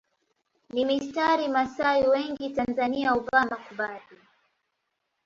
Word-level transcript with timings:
ni 0.69 0.85
mistari 0.85 1.43
Wamasai 1.43 2.07
wengi 2.07 2.49
Tanzania 2.49 3.11
huvaa 3.11 3.45
makubadhi 3.45 4.15